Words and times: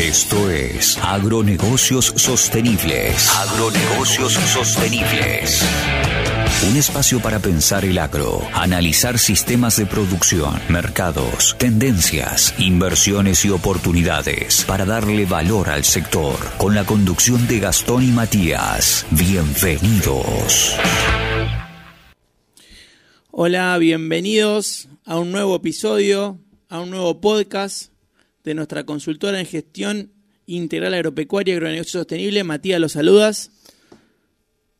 Esto 0.00 0.50
es 0.50 0.98
Agronegocios 0.98 2.12
Sostenibles. 2.16 3.30
Agronegocios 3.34 4.34
Sostenibles. 4.34 5.62
Un 6.68 6.76
espacio 6.76 7.18
para 7.20 7.38
pensar 7.38 7.82
el 7.86 7.96
agro, 7.96 8.42
analizar 8.52 9.18
sistemas 9.18 9.78
de 9.78 9.86
producción, 9.86 10.60
mercados, 10.68 11.56
tendencias, 11.58 12.54
inversiones 12.58 13.46
y 13.46 13.48
oportunidades 13.48 14.66
para 14.66 14.84
darle 14.84 15.24
valor 15.24 15.70
al 15.70 15.84
sector. 15.84 16.36
Con 16.58 16.74
la 16.74 16.84
conducción 16.84 17.48
de 17.48 17.60
Gastón 17.60 18.02
y 18.02 18.08
Matías. 18.12 19.06
Bienvenidos. 19.10 20.76
Hola, 23.30 23.78
bienvenidos 23.78 24.90
a 25.06 25.18
un 25.18 25.32
nuevo 25.32 25.56
episodio, 25.56 26.38
a 26.68 26.80
un 26.80 26.90
nuevo 26.90 27.18
podcast 27.22 27.95
de 28.46 28.54
nuestra 28.54 28.84
consultora 28.86 29.40
en 29.40 29.46
gestión 29.46 30.12
integral 30.46 30.94
agropecuaria 30.94 31.52
y 31.52 31.56
agronegocio 31.56 32.00
sostenible. 32.00 32.44
Matías, 32.44 32.80
los 32.80 32.92
saludas. 32.92 33.50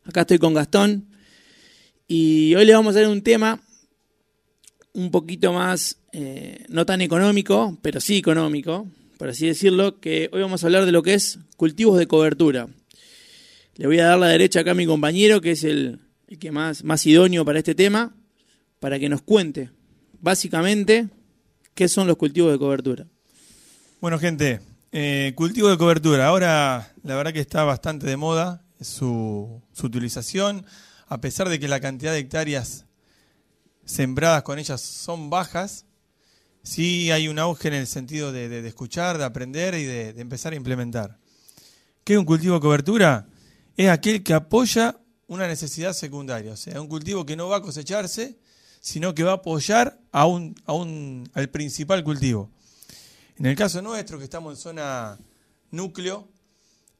Acá 0.05 0.21
estoy 0.21 0.39
con 0.39 0.53
Gastón. 0.53 1.09
Y 2.07 2.55
hoy 2.55 2.65
les 2.65 2.75
vamos 2.75 2.95
a 2.95 3.01
dar 3.01 3.09
un 3.09 3.21
tema 3.21 3.61
un 4.93 5.11
poquito 5.11 5.51
más, 5.51 5.99
eh, 6.13 6.65
no 6.69 6.85
tan 6.85 7.01
económico, 7.01 7.77
pero 7.81 7.99
sí 7.99 8.17
económico, 8.17 8.87
por 9.17 9.27
así 9.29 9.45
decirlo, 9.45 9.99
que 9.99 10.29
hoy 10.31 10.41
vamos 10.41 10.63
a 10.63 10.67
hablar 10.67 10.85
de 10.85 10.93
lo 10.93 11.03
que 11.03 11.13
es 11.13 11.37
cultivos 11.57 11.99
de 11.99 12.07
cobertura. 12.07 12.69
Le 13.75 13.85
voy 13.85 13.99
a 13.99 14.05
dar 14.05 14.17
la 14.17 14.27
derecha 14.27 14.61
acá 14.61 14.71
a 14.71 14.75
mi 14.75 14.85
compañero, 14.85 15.41
que 15.41 15.51
es 15.51 15.65
el, 15.65 15.99
el 16.29 16.39
que 16.39 16.51
más, 16.51 16.85
más 16.85 17.05
idóneo 17.05 17.43
para 17.43 17.59
este 17.59 17.75
tema 17.75 18.15
para 18.79 18.97
que 18.97 19.09
nos 19.09 19.21
cuente 19.21 19.71
básicamente 20.21 21.09
qué 21.73 21.87
son 21.87 22.07
los 22.07 22.15
cultivos 22.15 22.51
de 22.51 22.57
cobertura. 22.57 23.07
Bueno, 23.99 24.19
gente, 24.19 24.61
eh, 24.91 25.33
cultivo 25.35 25.69
de 25.69 25.77
cobertura. 25.77 26.27
Ahora 26.27 26.93
la 27.01 27.15
verdad 27.15 27.33
que 27.33 27.39
está 27.39 27.63
bastante 27.63 28.05
de 28.05 28.15
moda 28.15 28.63
su, 28.79 29.63
su, 29.73 29.87
utilización, 29.87 30.67
a 31.07 31.19
pesar 31.19 31.49
de 31.49 31.59
que 31.59 31.67
la 31.67 31.79
cantidad 31.79 32.11
de 32.11 32.19
hectáreas 32.19 32.85
sembradas 33.85 34.43
con 34.43 34.59
ellas 34.59 34.81
son 34.81 35.31
bajas. 35.31 35.87
Sí 36.61 37.09
hay 37.09 37.27
un 37.27 37.39
auge 37.39 37.69
en 37.69 37.73
el 37.73 37.87
sentido 37.87 38.31
de, 38.31 38.47
de, 38.49 38.67
escuchar, 38.67 39.17
de 39.17 39.23
aprender 39.23 39.73
y 39.73 39.85
de, 39.85 40.13
de 40.13 40.21
empezar 40.21 40.53
a 40.53 40.57
implementar. 40.57 41.17
¿Qué 42.03 42.13
es 42.13 42.19
un 42.19 42.25
cultivo 42.25 42.53
de 42.53 42.61
cobertura? 42.61 43.27
Es 43.77 43.89
aquel 43.89 44.21
que 44.21 44.35
apoya 44.35 44.99
una 45.25 45.47
necesidad 45.47 45.93
secundaria, 45.93 46.51
o 46.51 46.57
sea, 46.57 46.79
un 46.79 46.87
cultivo 46.87 47.25
que 47.25 47.35
no 47.35 47.47
va 47.47 47.57
a 47.57 47.61
cosecharse, 47.63 48.37
sino 48.79 49.15
que 49.15 49.23
va 49.23 49.31
a 49.31 49.35
apoyar 49.35 49.99
a 50.11 50.27
un, 50.27 50.53
a 50.67 50.73
un, 50.73 51.27
al 51.33 51.49
principal 51.49 52.03
cultivo. 52.03 52.51
En 53.39 53.45
el 53.45 53.55
caso 53.55 53.83
nuestro, 53.83 54.17
que 54.17 54.23
estamos 54.23 54.53
en 54.53 54.57
zona 54.57 55.19
núcleo, 55.69 56.27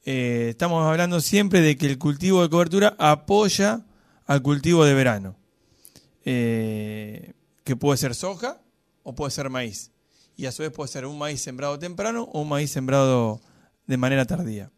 eh, 0.05 0.49
estamos 0.51 0.85
hablando 0.85 1.19
siempre 1.19 1.61
de 1.61 1.77
que 1.77 1.87
el 1.87 1.97
cultivo 1.97 2.43
de 2.43 2.49
cobertura 2.49 2.95
apoya 2.99 3.87
al 4.27 4.43
cultivo 4.43 4.85
de 4.85 4.93
verano, 4.93 5.35
eh, 6.25 7.33
que 7.63 7.75
puede 7.75 7.97
ser 7.97 8.13
soja 8.13 8.61
o 9.01 9.15
puede 9.15 9.31
ser 9.31 9.49
maíz. 9.49 9.89
Y 10.35 10.45
a 10.45 10.51
su 10.51 10.61
vez 10.61 10.71
puede 10.71 10.91
ser 10.91 11.07
un 11.07 11.17
maíz 11.17 11.41
sembrado 11.41 11.79
temprano 11.79 12.29
o 12.31 12.41
un 12.41 12.49
maíz 12.49 12.69
sembrado 12.69 13.41
de 13.87 13.97
manera 13.97 14.25
tardía. 14.25 14.69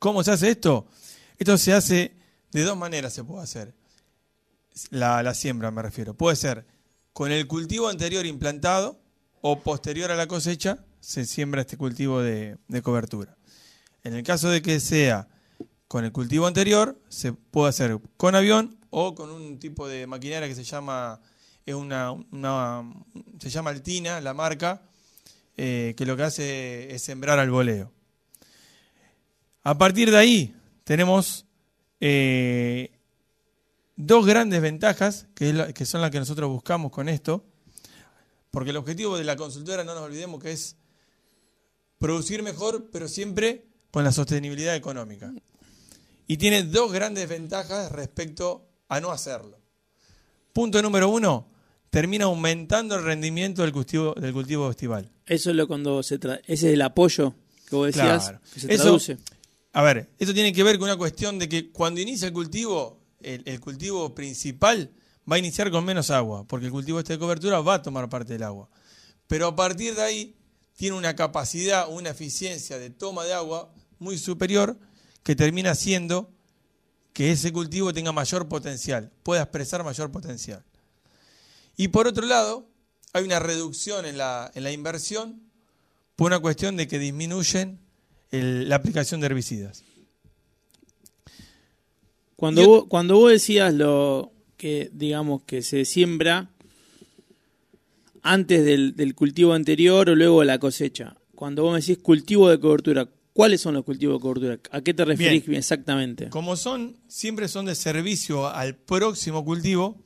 ¿Cómo 0.00 0.24
se 0.24 0.32
hace 0.32 0.50
esto? 0.50 0.88
Esto 1.38 1.56
se 1.58 1.74
hace 1.74 2.16
de 2.50 2.62
dos 2.64 2.76
maneras, 2.76 3.12
se 3.12 3.22
puede 3.22 3.44
hacer 3.44 3.72
la, 4.90 5.22
la, 5.22 5.32
siembra 5.32 5.70
me 5.70 5.82
refiero. 5.82 6.14
Puede 6.14 6.34
ser 6.34 6.66
con 7.12 7.30
el 7.30 7.46
cultivo 7.46 7.88
anterior 7.88 8.26
implantado 8.26 8.98
o 9.40 9.60
posterior 9.60 10.10
a 10.10 10.16
la 10.16 10.26
cosecha 10.26 10.84
se 11.00 11.24
siembra 11.24 11.62
este 11.62 11.76
cultivo 11.76 12.20
de, 12.20 12.58
de, 12.68 12.82
cobertura. 12.82 13.36
En 14.04 14.14
el 14.14 14.22
caso 14.22 14.50
de 14.50 14.62
que 14.62 14.80
sea 14.80 15.28
con 15.88 16.04
el 16.04 16.12
cultivo 16.12 16.46
anterior, 16.46 17.00
se 17.08 17.32
puede 17.32 17.70
hacer 17.70 17.98
con 18.16 18.34
avión 18.34 18.78
o 18.90 19.14
con 19.14 19.30
un 19.30 19.58
tipo 19.58 19.88
de 19.88 20.06
maquinaria 20.06 20.48
que 20.48 20.54
se 20.54 20.64
llama, 20.64 21.20
es 21.64 21.74
una, 21.74 22.14
se 23.38 23.50
llama 23.50 23.70
Altina, 23.70 24.20
la 24.20 24.34
marca, 24.34 24.82
eh, 25.56 25.94
que 25.96 26.06
lo 26.06 26.16
que 26.16 26.22
hace 26.24 26.94
es 26.94 27.02
sembrar 27.02 27.38
al 27.38 27.50
voleo. 27.50 27.92
A 29.62 29.78
partir 29.78 30.10
de 30.10 30.16
ahí 30.16 30.54
tenemos 30.84 31.46
eh, 32.00 32.90
dos 33.96 34.26
grandes 34.26 34.60
ventajas, 34.62 35.28
que, 35.34 35.84
son 35.84 36.00
las 36.00 36.10
que 36.10 36.18
nosotros 36.18 36.48
buscamos 36.50 36.90
con 36.90 37.08
esto, 37.08 37.44
porque 38.50 38.70
el 38.70 38.76
objetivo 38.76 39.16
de 39.16 39.24
la 39.24 39.36
consultora, 39.36 39.84
no 39.84 39.94
nos 39.94 40.04
olvidemos, 40.04 40.42
que 40.42 40.52
es 40.52 40.76
producir 41.98 42.42
mejor, 42.42 42.88
pero 42.90 43.08
siempre 43.08 43.66
con 43.90 44.04
la 44.04 44.12
sostenibilidad 44.12 44.74
económica. 44.74 45.32
Y 46.26 46.36
tiene 46.36 46.62
dos 46.62 46.92
grandes 46.92 47.28
ventajas 47.28 47.90
respecto 47.92 48.68
a 48.88 49.00
no 49.00 49.10
hacerlo. 49.10 49.58
Punto 50.52 50.82
número 50.82 51.08
uno, 51.08 51.48
termina 51.90 52.26
aumentando 52.26 52.96
el 52.96 53.04
rendimiento 53.04 53.62
del 53.62 53.72
cultivo, 53.72 54.14
del 54.14 54.32
cultivo 54.32 54.70
estival. 54.70 55.10
Eso 55.26 55.50
es 55.50 55.56
lo 55.56 55.66
cuando 55.66 56.02
se 56.02 56.16
ese 56.16 56.42
es 56.46 56.64
el 56.64 56.82
apoyo 56.82 57.34
que 57.68 57.76
vos 57.76 57.86
decías, 57.86 58.24
claro. 58.24 58.40
que 58.52 58.60
se 58.60 58.68
traduce. 58.68 59.12
Eso, 59.12 59.22
a 59.72 59.82
ver, 59.82 60.08
esto 60.18 60.34
tiene 60.34 60.52
que 60.52 60.62
ver 60.64 60.78
con 60.78 60.88
una 60.88 60.96
cuestión 60.96 61.38
de 61.38 61.48
que 61.48 61.70
cuando 61.70 62.00
inicia 62.00 62.26
el 62.26 62.32
cultivo, 62.32 63.00
el, 63.20 63.42
el, 63.44 63.60
cultivo 63.60 64.12
principal 64.14 64.90
va 65.30 65.36
a 65.36 65.38
iniciar 65.38 65.70
con 65.70 65.84
menos 65.84 66.10
agua, 66.10 66.44
porque 66.46 66.66
el 66.66 66.72
cultivo 66.72 66.98
este 66.98 67.14
de 67.14 67.18
cobertura 67.18 67.60
va 67.60 67.74
a 67.74 67.82
tomar 67.82 68.08
parte 68.08 68.32
del 68.32 68.42
agua. 68.42 68.68
Pero 69.26 69.46
a 69.46 69.56
partir 69.56 69.94
de 69.94 70.02
ahí 70.02 70.36
tiene 70.76 70.96
una 70.96 71.14
capacidad, 71.14 71.88
una 71.88 72.10
eficiencia 72.10 72.78
de 72.78 72.90
toma 72.90 73.24
de 73.24 73.34
agua 73.34 73.72
muy 73.98 74.18
superior 74.18 74.76
que 75.22 75.36
termina 75.36 75.72
haciendo 75.72 76.30
que 77.12 77.32
ese 77.32 77.52
cultivo 77.52 77.92
tenga 77.92 78.12
mayor 78.12 78.48
potencial, 78.48 79.12
pueda 79.22 79.42
expresar 79.42 79.84
mayor 79.84 80.10
potencial. 80.10 80.64
Y 81.76 81.88
por 81.88 82.06
otro 82.06 82.26
lado, 82.26 82.66
hay 83.12 83.24
una 83.24 83.38
reducción 83.38 84.06
en 84.06 84.18
la, 84.18 84.50
en 84.54 84.64
la 84.64 84.72
inversión 84.72 85.42
por 86.16 86.28
una 86.28 86.38
cuestión 86.38 86.76
de 86.76 86.88
que 86.88 86.98
disminuyen 86.98 87.78
el, 88.30 88.68
la 88.68 88.76
aplicación 88.76 89.20
de 89.20 89.26
herbicidas. 89.26 89.84
Cuando, 92.36 92.66
vos, 92.66 92.84
cuando 92.88 93.16
vos 93.16 93.30
decías 93.30 93.74
lo 93.74 94.32
que, 94.60 94.90
digamos, 94.92 95.42
que 95.44 95.62
se 95.62 95.86
siembra 95.86 96.50
antes 98.22 98.62
del, 98.62 98.94
del, 98.94 99.14
cultivo 99.14 99.54
anterior 99.54 100.10
o 100.10 100.14
luego 100.14 100.40
de 100.40 100.46
la 100.46 100.58
cosecha, 100.58 101.16
cuando 101.34 101.62
vos 101.62 101.72
me 101.72 101.80
decís 101.80 101.96
cultivo 101.96 102.50
de 102.50 102.60
cobertura, 102.60 103.08
¿cuáles 103.32 103.62
son 103.62 103.72
los 103.72 103.86
cultivos 103.86 104.16
de 104.16 104.20
cobertura? 104.20 104.58
¿A 104.70 104.82
qué 104.82 104.92
te 104.92 105.06
referís 105.06 105.46
Bien. 105.46 105.58
exactamente? 105.58 106.28
Como 106.28 106.56
son, 106.56 106.98
siempre 107.08 107.48
son 107.48 107.64
de 107.64 107.74
servicio 107.74 108.48
al 108.48 108.76
próximo 108.76 109.46
cultivo, 109.46 109.96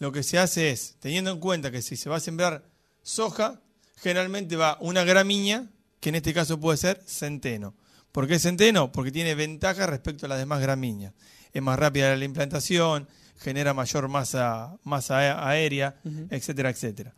lo 0.00 0.10
que 0.10 0.24
se 0.24 0.38
hace 0.38 0.70
es, 0.70 0.96
teniendo 0.98 1.30
en 1.30 1.38
cuenta 1.38 1.70
que 1.70 1.80
si 1.80 1.94
se 1.94 2.10
va 2.10 2.16
a 2.16 2.20
sembrar 2.20 2.68
soja, 3.04 3.62
generalmente 3.98 4.56
va 4.56 4.76
una 4.80 5.04
gramínea, 5.04 5.70
que 6.00 6.08
en 6.08 6.16
este 6.16 6.34
caso 6.34 6.58
puede 6.58 6.78
ser 6.78 7.00
centeno. 7.06 7.76
¿Por 8.10 8.26
qué 8.26 8.40
centeno? 8.40 8.90
Porque 8.90 9.12
tiene 9.12 9.36
ventaja 9.36 9.86
respecto 9.86 10.26
a 10.26 10.28
las 10.28 10.40
demás 10.40 10.60
gramíneas 10.60 11.14
es 11.54 11.62
más 11.62 11.78
rápida 11.78 12.14
la 12.16 12.24
implantación, 12.24 13.08
genera 13.38 13.74
mayor 13.74 14.08
masa, 14.08 14.78
masa 14.84 15.48
aérea, 15.48 16.00
uh 16.04 16.08
-huh. 16.08 16.26
etcétera, 16.30 16.70
etcétera. 16.70 17.14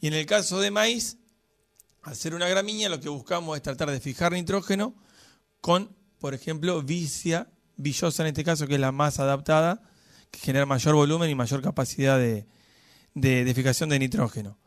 Y 0.00 0.08
en 0.08 0.14
el 0.14 0.26
caso 0.26 0.60
de 0.60 0.70
maíz, 0.70 1.16
ser 2.12 2.34
una 2.34 2.48
gramínea, 2.48 2.88
lo 2.88 3.00
que 3.00 3.08
buscamos 3.08 3.56
es 3.56 3.62
tratar 3.62 3.90
de 3.90 4.00
fijar 4.00 4.32
nitrógeno 4.32 4.94
con, 5.60 5.94
por 6.18 6.34
ejemplo, 6.34 6.82
vicia, 6.82 7.48
villosa 7.76 8.22
en 8.22 8.28
este 8.28 8.44
caso, 8.44 8.66
que 8.66 8.74
es 8.74 8.80
la 8.80 8.92
más 8.92 9.18
adaptada, 9.20 9.82
que 10.30 10.38
genera 10.40 10.66
mayor 10.66 10.94
volumen 10.94 11.28
y 11.28 11.34
mayor 11.34 11.62
capacidad 11.62 12.18
de, 12.18 12.46
de, 13.14 13.44
de 13.44 13.54
fijación 13.54 13.88
de 13.88 13.98
nitrógeno. 13.98 14.58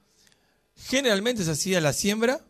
Generalmente 0.75 1.43
se 1.43 1.51
hacía 1.51 1.79
la 1.81 1.93
siembra 1.93 2.41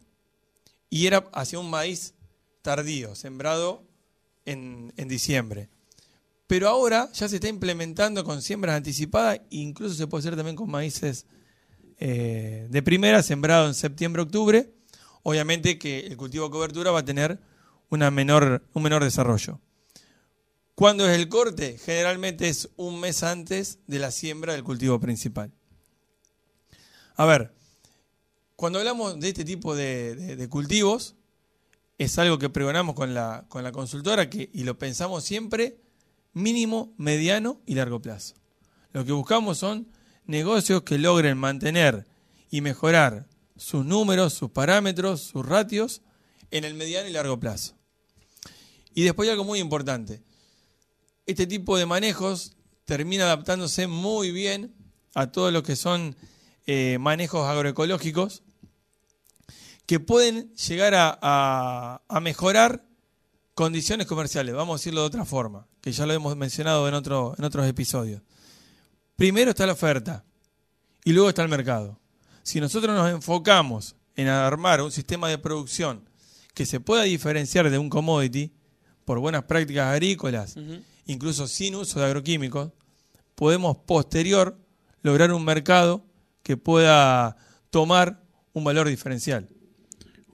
y 0.89 1.07
era 1.07 1.29
hacia 1.33 1.59
un 1.59 1.69
maíz 1.69 2.13
tardío, 2.61 3.15
sembrado 3.15 3.83
en, 4.45 4.93
en 4.97 5.07
diciembre. 5.07 5.69
Pero 6.47 6.67
ahora 6.69 7.09
ya 7.13 7.27
se 7.27 7.35
está 7.35 7.47
implementando 7.47 8.23
con 8.23 8.41
siembras 8.41 8.75
anticipadas, 8.75 9.41
incluso 9.49 9.95
se 9.95 10.07
puede 10.07 10.21
hacer 10.21 10.35
también 10.35 10.55
con 10.55 10.69
maíces 10.69 11.25
eh, 11.99 12.67
de 12.69 12.83
primera, 12.83 13.23
sembrado 13.23 13.67
en 13.67 13.73
septiembre-octubre. 13.73 14.73
Obviamente 15.23 15.79
que 15.79 16.01
el 16.01 16.17
cultivo 16.17 16.45
de 16.45 16.51
cobertura 16.51 16.91
va 16.91 16.99
a 16.99 17.05
tener 17.05 17.39
una 17.89 18.11
menor, 18.11 18.63
un 18.73 18.83
menor 18.83 19.03
desarrollo. 19.03 19.59
¿Cuándo 20.75 21.07
es 21.07 21.17
el 21.17 21.29
corte? 21.29 21.77
Generalmente 21.77 22.49
es 22.49 22.69
un 22.75 22.99
mes 22.99 23.23
antes 23.23 23.79
de 23.87 23.99
la 23.99 24.11
siembra 24.11 24.53
del 24.53 24.63
cultivo 24.63 24.99
principal. 24.99 25.51
A 27.15 27.25
ver, 27.25 27.53
cuando 28.55 28.79
hablamos 28.79 29.19
de 29.19 29.29
este 29.29 29.45
tipo 29.45 29.75
de, 29.75 30.47
cultivos, 30.49 31.15
es 31.99 32.17
algo 32.17 32.39
que 32.39 32.49
pregonamos 32.49 32.95
con 32.95 33.13
la, 33.13 33.45
con 33.49 33.63
la 33.63 33.71
consultora 33.71 34.29
que, 34.29 34.49
y 34.51 34.63
lo 34.63 34.77
pensamos 34.79 35.23
siempre 35.23 35.77
mínimo, 36.33 36.93
mediano 36.97 37.61
y 37.65 37.75
largo 37.75 38.01
plazo. 38.01 38.35
Lo 38.91 39.05
que 39.05 39.11
buscamos 39.11 39.57
son 39.57 39.87
negocios 40.25 40.83
que 40.83 40.97
logren 40.97 41.37
mantener 41.37 42.05
y 42.49 42.61
mejorar 42.61 43.27
sus 43.57 43.85
números, 43.85 44.33
sus 44.33 44.51
parámetros, 44.51 45.21
sus 45.21 45.45
ratios 45.45 46.01
en 46.51 46.63
el 46.63 46.73
mediano 46.73 47.09
y 47.09 47.13
largo 47.13 47.39
plazo. 47.39 47.75
Y 48.93 49.03
después 49.03 49.27
hay 49.27 49.31
algo 49.31 49.43
muy 49.43 49.59
importante. 49.59 50.21
Este 51.25 51.47
tipo 51.47 51.77
de 51.77 51.85
manejos 51.85 52.55
termina 52.85 53.25
adaptándose 53.25 53.87
muy 53.87 54.31
bien 54.31 54.75
a 55.15 55.31
todo 55.31 55.51
lo 55.51 55.63
que 55.63 55.75
son 55.75 56.15
eh, 56.65 56.97
manejos 56.99 57.47
agroecológicos 57.47 58.43
que 59.85 59.99
pueden 59.99 60.53
llegar 60.55 60.93
a, 60.95 62.01
mejorar 62.21 62.85
condiciones 63.53 64.07
comerciales, 64.07 64.55
vamos 64.55 64.75
a 64.75 64.79
decirlo 64.79 65.01
de 65.01 65.07
otra 65.07 65.25
forma, 65.25 65.67
que 65.83 65.91
ya 65.91 66.05
lo 66.05 66.13
hemos 66.13 66.37
mencionado 66.37 66.87
en, 66.87 66.93
otro, 66.93 67.35
en 67.37 67.43
otros 67.43 67.67
episodios. 67.67 68.21
Primero 69.17 69.49
está 69.49 69.67
la 69.67 69.73
oferta 69.73 70.23
y 71.03 71.11
luego 71.11 71.27
está 71.27 71.43
el 71.43 71.49
mercado. 71.49 71.99
Si 72.41 72.61
nosotros 72.61 72.95
nos 72.95 73.11
enfocamos 73.11 73.93
en 74.15 74.29
armar 74.29 74.81
un 74.81 74.93
sistema 74.93 75.27
de 75.27 75.37
producción 75.37 76.07
que 76.53 76.65
se 76.65 76.79
pueda 76.79 77.03
diferenciar 77.03 77.69
de 77.69 77.77
un 77.77 77.89
commodity 77.89 78.53
por 79.03 79.19
buenas 79.19 79.43
prácticas 79.43 79.87
agrícolas, 79.87 80.55
incluso 81.05 81.49
sin 81.49 81.75
uso 81.75 81.99
de 81.99 82.05
agroquímicos, 82.05 82.71
podemos 83.35 83.75
posterior 83.85 84.57
lograr 85.01 85.33
un 85.33 85.43
mercado 85.43 86.05
que 86.43 86.55
pueda 86.55 87.35
tomar 87.71 88.23
un 88.53 88.63
valor 88.63 88.87
diferencial. 88.87 89.49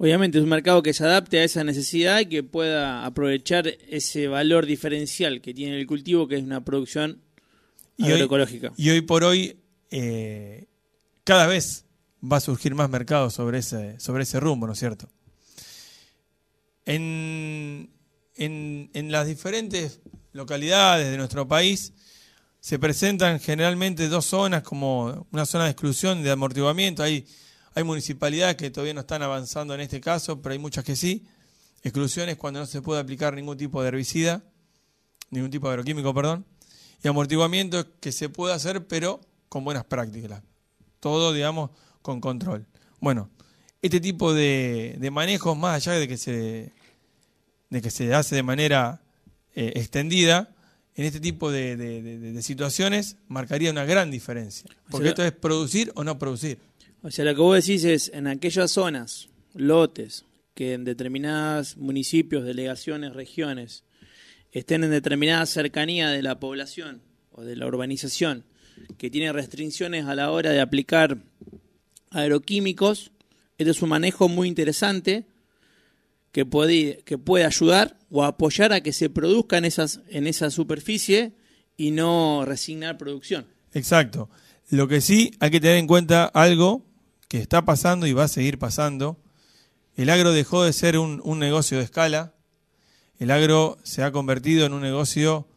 Obviamente 0.02 0.38
es 0.38 0.46
un 0.46 0.50
mercado 0.50 0.82
que 0.82 0.94
se 0.94 1.04
adapte 1.04 1.40
a 1.40 1.44
esa 1.44 1.66
necesidad 1.66 2.22
y 2.22 2.28
que 2.28 2.42
pueda 2.42 3.06
aprovechar 3.06 3.68
ese 3.68 4.30
valor 4.30 4.66
diferencial 4.66 5.42
que 5.42 5.54
tiene 5.54 5.78
el 5.78 5.86
cultivo, 5.86 6.26
que 6.26 6.38
es 6.38 6.42
una 6.42 6.64
producción 6.64 7.22
agroecológica. 8.02 8.72
y 8.78 8.92
hoy 8.92 9.02
por 9.02 9.26
hoy, 9.26 9.60
eh, 9.92 10.68
cada 11.26 11.48
vez 11.48 11.84
va 12.24 12.38
a 12.38 12.40
surgir 12.40 12.76
más 12.76 12.90
mercado 12.90 13.30
sobre 13.30 13.58
ese, 13.58 14.00
sobre 14.00 14.24
ese 14.24 14.40
rumbo, 14.40 14.68
¿no 14.68 14.72
es 14.72 14.80
cierto? 14.80 15.10
En, 16.86 17.90
en, 18.36 18.90
en 18.94 19.12
las 19.12 19.28
diferentes 19.28 20.00
localidades 20.32 21.12
de 21.12 21.18
nuestro 21.18 21.46
país 21.46 21.92
se 22.62 22.80
presentan 22.80 23.42
generalmente 23.42 24.08
dos 24.08 24.28
zonas 24.28 24.64
como 24.64 25.28
una 25.34 25.46
zona 25.46 25.66
de 25.66 25.72
exclusión, 25.72 26.24
de 26.24 26.32
amortiguamiento. 26.32 27.04
Hay, 27.04 27.26
hay 27.74 27.84
municipalidades 27.84 28.56
que 28.56 28.70
todavía 28.72 28.94
no 28.94 29.02
están 29.02 29.22
avanzando 29.22 29.74
en 29.74 29.82
este 29.82 30.02
caso, 30.02 30.42
pero 30.42 30.54
hay 30.54 30.60
muchas 30.60 30.84
que 30.84 30.96
sí. 30.96 31.26
Exclusiones 31.84 32.38
cuando 32.38 32.60
no 32.60 32.66
se 32.66 32.82
puede 32.82 33.00
aplicar 33.00 33.34
ningún 33.34 33.58
tipo 33.58 33.82
de 33.82 33.90
herbicida, 33.90 34.44
ningún 35.30 35.50
tipo 35.50 35.68
de 35.68 35.74
agroquímico, 35.74 36.14
perdón. 36.14 36.46
Y 37.04 37.08
amortiguamiento 37.08 38.00
que 38.00 38.12
se 38.12 38.30
puede 38.30 38.54
hacer, 38.54 38.88
pero 38.88 39.22
con 39.48 39.64
buenas 39.64 39.86
prácticas. 39.86 40.42
Todo, 41.00 41.32
digamos, 41.32 41.72
con 42.02 42.20
control. 42.20 42.68
Bueno, 43.00 43.30
este 43.82 44.02
tipo 44.02 44.34
de, 44.34 44.98
de 45.00 45.12
manejos, 45.12 45.58
más 45.58 45.76
allá 45.76 45.98
de 45.98 46.08
que 46.08 46.18
se, 46.18 46.74
de 47.70 47.82
que 47.82 47.92
se 47.92 48.14
hace 48.14 48.36
de 48.36 48.44
manera 48.44 49.02
eh, 49.56 49.74
extendida, 49.76 50.54
en 50.96 51.06
este 51.06 51.22
tipo 51.22 51.50
de, 51.50 52.38
situaciones 52.42 53.16
marcaría 53.30 53.72
una 53.72 53.86
gran 53.86 54.12
diferencia. 54.12 54.70
Porque 54.90 55.10
esto 55.10 55.24
es 55.24 55.32
producir 55.32 55.94
o 55.96 56.04
no 56.04 56.20
producir. 56.20 56.60
O 57.02 57.12
sea, 57.12 57.26
lo 57.26 57.34
que 57.34 57.42
vos 57.42 57.66
decís 57.66 57.84
es, 57.86 58.12
en 58.14 58.28
aquellas 58.28 58.72
zonas, 58.72 59.30
lotes, 59.54 60.26
que 60.54 60.74
en 60.74 60.84
determinados 60.84 61.78
municipios, 61.78 62.44
delegaciones, 62.44 63.14
regiones, 63.14 63.84
estén 64.52 64.84
en 64.84 64.92
determinada 64.92 65.46
cercanía 65.46 66.10
de 66.10 66.22
la 66.22 66.40
población 66.40 67.02
o 67.32 67.44
de 67.44 67.56
la 67.56 67.68
urbanización, 67.68 68.44
que 68.98 69.10
tiene 69.10 69.32
restricciones 69.32 70.06
a 70.06 70.16
la 70.16 70.32
hora 70.32 70.52
de 70.52 70.60
aplicar 70.60 71.24
agroquímicos, 72.12 73.12
este 73.58 73.72
es 73.72 73.82
un 73.82 73.90
manejo 73.90 74.28
muy 74.28 74.48
interesante 74.48 75.26
que 76.32 76.46
puede, 76.46 77.04
que 77.06 77.18
puede 77.18 77.46
ayudar 77.46 77.98
o 78.10 78.24
apoyar 78.24 78.74
a 78.74 78.82
que 78.82 78.94
se 78.94 79.10
produzca 79.10 79.58
esas, 79.60 80.02
en 80.10 80.28
esa 80.28 80.50
superficie 80.50 81.34
y 81.78 81.92
no 81.92 82.44
resignar 82.46 82.98
producción. 82.98 83.48
Exacto. 83.74 84.30
Lo 84.70 84.88
que 84.88 85.02
sí 85.02 85.32
hay 85.40 85.52
que 85.52 85.60
tener 85.60 85.78
en 85.78 85.88
cuenta 85.88 86.26
algo 86.26 86.86
que 87.30 87.38
está 87.38 87.64
pasando 87.64 88.06
y 88.06 88.14
va 88.14 88.26
a 88.26 88.28
seguir 88.28 88.60
pasando. 88.60 89.18
El 89.96 90.10
agro 90.10 90.34
dejó 90.34 90.64
de 90.64 90.74
ser 90.74 90.98
un, 90.98 91.22
negocio 91.40 91.78
de 91.78 91.86
escala. 91.86 92.34
El 93.18 93.32
agro 93.32 93.78
se 93.84 94.04
ha 94.04 94.12
convertido 94.12 94.66
en 94.66 94.74
un 94.74 94.82
negocio 94.82 95.48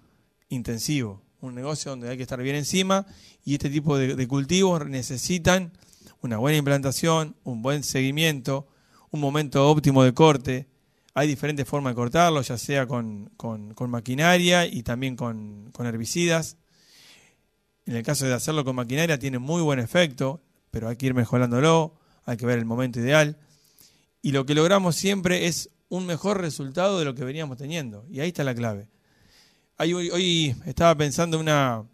intensivo, 0.49 1.21
un 1.41 1.57
negocio 1.57 1.91
donde 1.91 2.09
hay 2.09 2.17
que 2.17 2.23
estar 2.23 2.41
bien 2.41 2.55
encima 2.55 3.07
y 3.45 3.55
este 3.55 3.71
tipo 3.71 3.99
de 3.99 4.29
cultivos 4.29 4.87
necesitan 4.87 5.73
una 6.23 6.39
buena 6.39 6.57
implantación, 6.57 7.37
un 7.43 7.63
buen 7.63 7.83
seguimiento, 7.83 8.69
un 9.11 9.21
momento 9.21 9.69
óptimo 9.69 10.05
de 10.05 10.15
corte. 10.15 10.69
Hay 11.15 11.29
diferentes 11.29 11.69
formas 11.69 11.93
de 11.93 11.97
cortarlo, 11.97 12.41
ya 12.43 12.57
sea 12.57 12.87
con, 12.87 13.31
maquinaria 13.89 14.67
y 14.67 14.83
también 14.83 15.17
con, 15.17 15.73
herbicidas. 15.79 16.57
En 17.87 17.97
el 17.97 18.05
caso 18.05 18.25
de 18.25 18.35
hacerlo 18.35 18.65
con 18.65 18.77
maquinaria 18.77 19.19
tiene 19.19 19.39
muy 19.39 19.61
buen 19.63 19.81
efecto, 19.81 20.41
pero 20.73 20.89
hay 20.89 20.97
que 20.97 21.07
ir 21.07 21.15
mejorándolo, 21.15 21.95
hay 22.25 22.37
que 22.37 22.47
ver 22.47 22.59
el 22.59 22.65
momento 22.65 22.99
ideal. 22.99 23.39
Y 24.21 24.33
lo 24.33 24.45
que 24.45 24.57
logramos 24.57 24.97
siempre 24.97 25.47
es 25.47 25.71
un 25.89 26.07
mejor 26.07 26.41
resultado 26.41 26.99
de 26.99 27.05
lo 27.05 27.15
que 27.15 27.23
veníamos 27.23 27.59
teniendo. 27.59 28.05
Y 28.11 28.19
ahí 28.19 28.29
está 28.29 28.43
la 28.43 28.57
clave. 28.57 28.89
Hoy, 29.79 30.11
hoy 30.11 30.57
estaba 30.67 30.97
pensando 30.97 31.39
una 31.39 31.85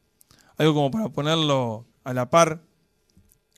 algo 0.57 0.75
como 0.75 0.91
para 0.91 1.11
ponerlo 1.11 1.87
a 2.05 2.15
la 2.15 2.31
par, 2.31 2.63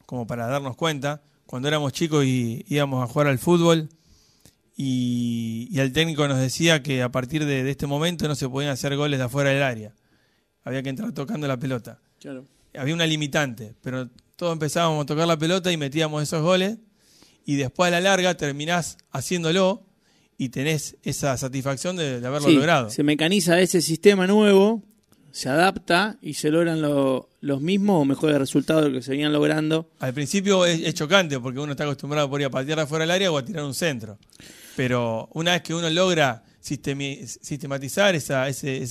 como 0.07 0.27
para 0.27 0.47
darnos 0.49 0.77
cuenta 0.77 1.23
cuando 1.47 1.69
éramos 1.69 1.93
chicos 1.93 2.25
y 2.25 2.65
íbamos 2.69 3.03
a 3.03 3.13
jugar 3.13 3.27
al 3.27 3.39
fútbol 3.39 3.89
y, 4.83 5.79
el 5.79 5.93
técnico 5.93 6.27
nos 6.27 6.39
decía 6.39 6.83
que 6.83 7.03
a 7.03 7.11
partir 7.11 7.45
de, 7.45 7.69
este 7.69 7.87
momento 7.87 8.29
no 8.29 8.35
se 8.35 8.49
podían 8.49 8.73
hacer 8.73 8.97
goles 8.97 9.19
de 9.19 9.25
afuera 9.25 9.51
del 9.51 9.63
área. 9.63 9.95
Había 10.63 10.83
que 10.83 10.89
entrar 10.89 11.13
tocando 11.13 11.47
la 11.47 11.59
pelota. 11.59 12.01
Había 12.75 12.95
una 12.95 13.07
limitante, 13.07 13.75
pero 13.83 14.09
todos 14.41 14.55
empezábamos 14.55 15.03
a 15.03 15.07
tocar 15.07 15.29
la 15.29 15.39
pelota 15.39 15.71
y 15.71 15.77
metíamos 15.77 16.23
esos 16.23 16.41
goles 16.41 16.79
y 17.45 17.57
después 17.57 17.89
a 17.89 17.91
la 17.91 18.01
larga 18.01 18.39
terminás 18.39 18.97
haciéndolo 19.11 19.87
y 20.39 20.49
tenés 20.49 20.97
esa 21.03 21.37
satisfacción 21.37 21.97
de, 21.97 22.27
haberlo 22.27 22.49
logrado. 22.49 22.89
Se 22.89 23.03
mecaniza 23.03 23.61
ese 23.61 23.83
sistema 23.83 24.27
nuevo 24.27 24.83
se 25.31 25.51
adapta 25.51 26.17
y 26.23 26.35
se 26.35 26.51
logran 26.51 26.81
los 26.81 27.61
mismos 27.61 28.01
o 28.01 28.05
mejores 28.07 28.39
resultados 28.39 28.85
de 28.85 28.89
lo 28.89 28.97
que 28.97 29.03
se 29.03 29.11
venían 29.11 29.31
logrando. 29.31 29.91
Al 29.99 30.15
principio 30.15 30.65
es, 30.65 30.95
chocante 30.95 31.39
porque 31.39 31.61
uno 31.61 31.73
está 31.73 31.85
acostumbrado 31.85 32.31
por 32.31 32.41
ir 32.41 32.47
a 32.47 32.51
patear 32.51 32.81
afuera 32.81 33.03
del 33.03 33.11
área 33.11 33.31
o 33.31 33.37
a 33.37 33.45
tirar 33.45 33.63
un 33.63 33.75
centro. 33.75 34.19
Pero 34.75 35.29
una 35.35 35.53
vez 35.53 35.61
que 35.61 35.75
uno 35.75 35.91
logra 35.91 36.45
sistematizar 36.61 38.15
esa, 38.15 38.49
ese, 38.49 38.83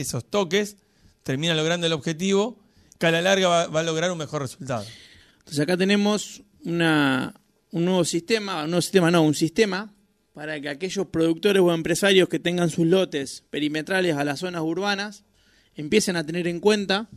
esos 0.00 0.24
toques, 0.24 0.76
termina 1.22 1.54
logrando 1.54 1.86
el 1.86 1.92
objetivo, 1.92 2.65
que 2.98 3.06
a 3.06 3.10
la 3.10 3.22
larga 3.22 3.66
va, 3.66 3.80
a 3.80 3.82
lograr 3.82 4.10
un 4.10 4.18
mejor 4.18 4.42
resultado. 4.42 4.84
Entonces 5.38 5.60
acá 5.60 5.76
tenemos 5.76 6.42
una, 6.64 7.34
un 7.72 7.84
nuevo 7.84 8.04
sistema, 8.04 8.64
un 8.64 8.70
nuevo 8.70 8.82
sistema 8.82 9.10
no, 9.10 9.22
un 9.22 9.34
sistema 9.34 9.92
para 10.34 10.60
que 10.60 10.68
aquellos 10.68 11.06
productores 11.06 11.62
o 11.62 11.72
empresarios 11.72 12.28
que 12.28 12.38
tengan 12.38 12.68
sus 12.68 12.86
lotes 12.86 13.44
perimetrales 13.50 14.16
a 14.16 14.24
las 14.24 14.40
zonas 14.40 14.62
urbanas 14.62 15.24
empiecen 15.74 16.16
a 16.16 16.24
tener 16.26 16.46
en 16.48 16.60
cuenta, 16.60 17.08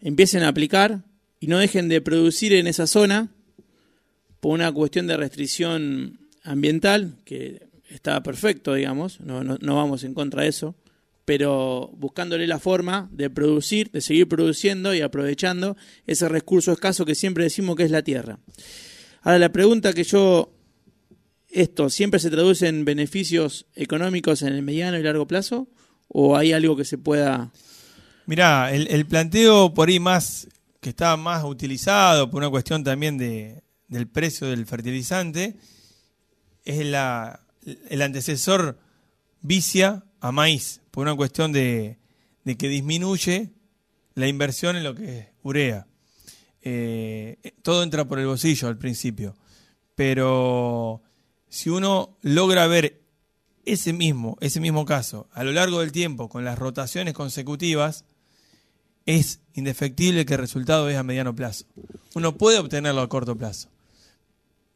empiecen 0.00 0.42
a 0.42 0.48
aplicar 0.48 1.02
y 1.40 1.48
no 1.48 1.58
dejen 1.58 1.88
de 1.88 2.00
producir 2.00 2.52
en 2.52 2.66
esa 2.66 2.86
zona 2.86 3.30
por 4.40 4.52
una 4.52 4.70
cuestión 4.72 5.06
de 5.06 5.16
restricción 5.16 6.20
ambiental, 6.42 7.16
que 7.24 7.68
está 7.88 8.22
perfecto, 8.22 8.74
digamos, 8.74 9.20
no, 9.20 9.42
no, 9.44 9.76
vamos 9.76 10.04
en 10.04 10.14
contra 10.14 10.42
de 10.42 10.48
eso, 10.48 10.74
pero 11.24 11.90
buscándole 11.94 12.46
la 12.46 12.58
forma 12.58 13.08
de 13.12 13.30
producir, 13.30 13.90
de 13.90 14.00
seguir 14.00 14.28
produciendo 14.28 14.94
y 14.94 15.00
aprovechando 15.00 15.76
ese 16.06 16.28
recurso 16.28 16.72
escaso 16.72 17.04
que 17.04 17.14
siempre 17.14 17.44
decimos 17.44 17.76
que 17.76 17.84
es 17.84 17.90
la 17.90 18.02
tierra. 18.02 18.38
Ahora, 19.22 19.38
la 19.38 19.52
pregunta 19.52 19.92
que 19.92 20.04
yo, 20.04 20.52
¿esto 21.48 21.90
siempre 21.90 22.20
se 22.20 22.30
traduce 22.30 22.66
en 22.66 22.84
beneficios 22.84 23.66
económicos 23.74 24.42
en 24.42 24.52
el 24.52 24.62
mediano 24.62 24.98
y 24.98 25.02
largo 25.02 25.26
plazo? 25.26 25.68
o 26.12 26.36
hay 26.36 26.52
algo 26.52 26.76
que 26.76 26.84
se 26.84 26.98
pueda... 26.98 27.50
Mirá, 28.26 28.72
el, 28.72 29.06
planteo 29.06 29.74
por 29.74 29.88
ahí 29.88 29.98
más, 29.98 30.46
que 30.80 30.90
está 30.90 31.16
más 31.16 31.42
utilizado 31.42 32.30
por 32.30 32.38
una 32.38 32.50
cuestión 32.50 32.84
también 32.84 33.18
de, 33.18 33.64
del 33.88 34.06
precio 34.06 34.46
del 34.46 34.64
fertilizante, 34.66 35.56
es 36.64 36.86
la, 36.86 37.40
el 37.88 38.00
antecesor 38.00 38.78
vicia 39.40 40.04
a 40.22 40.30
maíz, 40.30 40.80
por 40.92 41.02
una 41.02 41.16
cuestión 41.16 41.52
de, 41.52 41.98
de 42.44 42.56
que 42.56 42.68
disminuye 42.68 43.50
la 44.14 44.28
inversión 44.28 44.76
en 44.76 44.84
lo 44.84 44.94
que 44.94 45.18
es 45.18 45.26
urea. 45.42 45.88
Eh, 46.62 47.38
todo 47.62 47.82
entra 47.82 48.06
por 48.06 48.20
el 48.20 48.26
bolsillo 48.26 48.68
al 48.68 48.78
principio, 48.78 49.34
pero 49.96 51.02
si 51.48 51.70
uno 51.70 52.16
logra 52.22 52.68
ver 52.68 53.02
ese 53.64 53.92
mismo, 53.92 54.38
ese 54.40 54.60
mismo 54.60 54.84
caso, 54.84 55.28
a 55.32 55.42
lo 55.42 55.50
largo 55.50 55.80
del 55.80 55.90
tiempo, 55.90 56.28
con 56.28 56.44
las 56.44 56.56
rotaciones 56.56 57.14
consecutivas, 57.14 58.04
es 59.06 59.40
indefectible 59.54 60.24
que 60.24 60.34
el 60.34 60.40
resultado 60.40 60.88
es 60.88 60.96
a 60.96 61.02
mediano 61.02 61.34
plazo. 61.34 61.66
Uno 62.14 62.38
puede 62.38 62.60
obtenerlo 62.60 63.00
a 63.00 63.08
corto 63.08 63.36
plazo, 63.36 63.70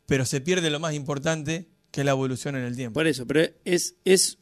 pero 0.07 0.25
se 0.25 0.41
pierde 0.41 0.71
lo 0.71 0.81
más 0.81 0.95
importante, 0.95 1.69
que 1.93 2.01
es 2.01 2.05
la 2.05 2.11
evolución 2.11 2.57
en 2.57 2.65
el 2.65 2.75
tiempo. 2.75 2.95
Por 2.95 3.07
eso, 3.07 3.29
pero 3.29 3.49
es, 3.65 3.95
es 4.05 4.39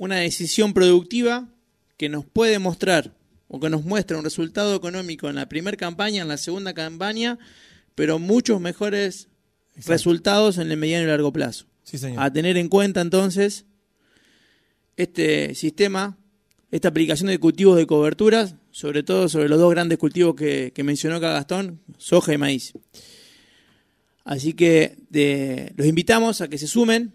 una 0.00 0.16
decisión 0.16 0.72
productiva 0.72 1.46
que 1.98 2.08
nos 2.08 2.24
puede 2.24 2.58
mostrar 2.58 3.14
o 3.48 3.60
que 3.60 3.68
nos 3.68 3.84
muestra 3.84 4.16
un 4.16 4.24
resultado 4.24 4.74
económico 4.74 5.28
en 5.28 5.34
la 5.34 5.46
primera 5.46 5.76
campaña, 5.76 6.22
en 6.22 6.28
la 6.28 6.38
segunda 6.38 6.72
campaña, 6.72 7.38
pero 7.94 8.18
muchos 8.18 8.62
mejores 8.62 9.28
resultados 9.84 10.56
en 10.56 10.70
el 10.70 10.78
mediano 10.78 11.04
y 11.04 11.08
largo 11.08 11.34
plazo. 11.34 11.66
Sí, 11.82 11.98
señor. 11.98 12.22
A 12.22 12.32
tener 12.32 12.56
en 12.56 12.70
cuenta 12.70 13.02
entonces 13.02 13.66
este 14.96 15.54
sistema, 15.54 16.16
esta 16.70 16.88
aplicación 16.88 17.28
de 17.28 17.38
cultivos 17.38 17.76
de 17.76 17.86
coberturas, 17.86 18.54
sobre 18.70 19.02
todo 19.02 19.28
sobre 19.28 19.50
los 19.50 19.58
dos 19.58 19.70
grandes 19.70 19.98
cultivos 19.98 20.34
que, 20.34 20.72
mencionó 20.82 21.16
acá 21.16 21.34
Gastón, 21.34 21.82
soja 21.98 22.32
y 22.32 22.38
maíz. 22.38 22.72
Así 24.24 24.54
que 24.54 24.96
los 25.76 25.86
invitamos 25.86 26.40
a 26.40 26.48
que 26.48 26.56
se 26.56 26.68
sumen. 26.68 27.12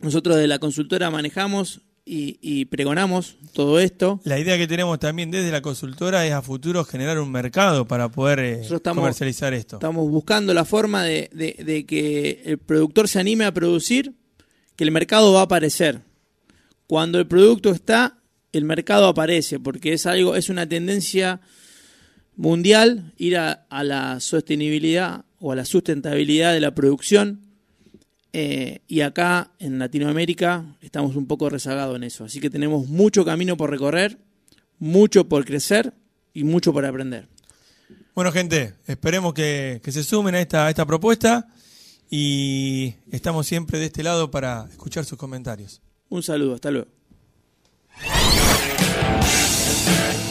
Nosotros 0.00 0.36
de 0.36 0.46
la 0.46 0.60
consultora 0.60 1.10
manejamos 1.10 1.82
y, 2.08 2.64
pregonamos 2.66 3.36
todo 3.52 3.80
esto. 3.80 4.20
La 4.24 4.38
idea 4.38 4.56
que 4.56 4.66
tenemos 4.66 4.98
también 4.98 5.30
desde 5.30 5.50
la 5.50 5.60
consultora 5.60 6.26
es 6.26 6.32
a 6.32 6.42
futuro 6.42 6.84
generar 6.84 7.18
un 7.18 7.30
mercado 7.30 7.86
para 7.86 8.08
poder 8.08 8.38
eh, 8.40 8.62
comercializar 8.82 9.52
esto. 9.52 9.76
Estamos 9.76 10.10
buscando 10.10 10.54
la 10.54 10.64
forma 10.64 11.04
de, 11.04 11.28
de, 11.32 11.86
que 11.86 12.42
el 12.44 12.58
productor 12.58 13.08
se 13.08 13.20
anime 13.20 13.44
a 13.44 13.52
producir, 13.52 14.14
que 14.76 14.84
el 14.84 14.90
mercado 14.90 15.32
va 15.32 15.40
a 15.40 15.44
aparecer. 15.44 16.00
Cuando 16.86 17.18
el 17.18 17.26
producto 17.26 17.70
está, 17.70 18.18
el 18.52 18.64
mercado 18.64 19.08
aparece, 19.08 19.60
porque 19.60 19.92
es 19.92 20.06
algo, 20.06 20.34
es 20.34 20.48
una 20.48 20.66
tendencia 20.66 21.40
mundial 22.36 23.12
ir 23.18 23.36
a 23.36 23.66
la 23.70 24.20
sostenibilidad 24.20 25.24
o 25.40 25.52
a 25.52 25.56
la 25.56 25.64
sustentabilidad 25.64 26.54
de 26.54 26.60
la 26.60 26.74
producción 26.74 27.47
eh, 28.32 28.80
y 28.86 29.00
acá 29.00 29.52
en 29.58 29.78
Latinoamérica 29.78 30.76
estamos 30.80 31.16
un 31.16 31.26
poco 31.26 31.48
rezagados 31.48 31.96
en 31.96 32.04
eso. 32.04 32.24
Así 32.24 32.40
que 32.40 32.50
tenemos 32.50 32.88
mucho 32.88 33.24
camino 33.24 33.56
por 33.56 33.70
recorrer, 33.70 34.18
mucho 34.78 35.28
por 35.28 35.44
crecer 35.44 35.94
y 36.34 36.44
mucho 36.44 36.72
por 36.72 36.84
aprender. 36.84 37.28
Bueno, 38.14 38.32
gente, 38.32 38.74
esperemos 38.86 39.32
que, 39.32 39.80
se 39.84 40.02
sumen 40.02 40.34
a 40.34 40.40
esta, 40.40 40.66
a 40.66 40.70
esta 40.70 40.84
propuesta 40.84 41.48
y 42.10 42.94
estamos 43.10 43.46
siempre 43.46 43.78
de 43.78 43.86
este 43.86 44.02
lado 44.02 44.30
para 44.30 44.66
escuchar 44.70 45.04
sus 45.04 45.18
comentarios. 45.18 45.80
Un 46.08 46.22
saludo, 46.22 46.54
hasta 46.54 46.70
luego. 46.70 46.88